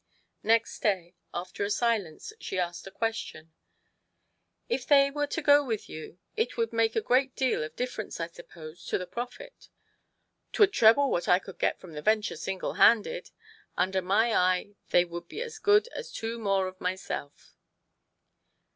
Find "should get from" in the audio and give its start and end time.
11.39-11.93